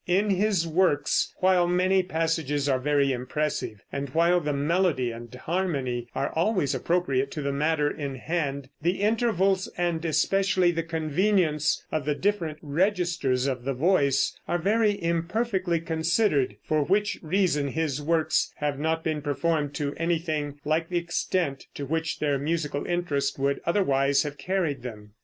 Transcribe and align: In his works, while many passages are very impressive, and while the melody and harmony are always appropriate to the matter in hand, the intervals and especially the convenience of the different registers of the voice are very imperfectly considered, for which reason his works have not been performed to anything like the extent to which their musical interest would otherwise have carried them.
In 0.07 0.31
his 0.31 0.67
works, 0.67 1.31
while 1.41 1.67
many 1.67 2.01
passages 2.01 2.67
are 2.67 2.79
very 2.79 3.13
impressive, 3.13 3.83
and 3.91 4.09
while 4.09 4.39
the 4.39 4.51
melody 4.51 5.11
and 5.11 5.31
harmony 5.35 6.07
are 6.15 6.31
always 6.31 6.73
appropriate 6.73 7.29
to 7.33 7.43
the 7.43 7.51
matter 7.51 7.87
in 7.87 8.15
hand, 8.15 8.69
the 8.81 9.01
intervals 9.03 9.67
and 9.77 10.03
especially 10.03 10.71
the 10.71 10.81
convenience 10.81 11.85
of 11.91 12.05
the 12.05 12.15
different 12.15 12.57
registers 12.63 13.45
of 13.45 13.63
the 13.63 13.75
voice 13.75 14.35
are 14.47 14.57
very 14.57 14.99
imperfectly 15.03 15.79
considered, 15.79 16.55
for 16.63 16.81
which 16.81 17.19
reason 17.21 17.67
his 17.67 18.01
works 18.01 18.53
have 18.55 18.79
not 18.79 19.03
been 19.03 19.21
performed 19.21 19.75
to 19.75 19.93
anything 19.97 20.59
like 20.65 20.89
the 20.89 20.97
extent 20.97 21.67
to 21.75 21.85
which 21.85 22.17
their 22.17 22.39
musical 22.39 22.87
interest 22.87 23.37
would 23.37 23.61
otherwise 23.67 24.23
have 24.23 24.39
carried 24.39 24.81
them. 24.81 25.11